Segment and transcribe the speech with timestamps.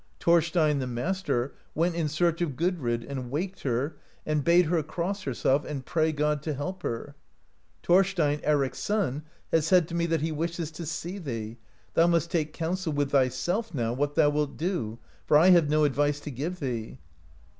[0.19, 5.21] Thornstein, the master, went in search of Gudrid, and waked her, and bade her cross
[5.21, 7.13] herself, and pray God to help her;
[7.83, 11.57] "Thorstein, Eric's son, has said to me that he wishes to see thee;
[11.93, 15.83] thou must take counsel with thyself now, what thou wilt do, for I have no
[15.83, 16.97] advice to give thee."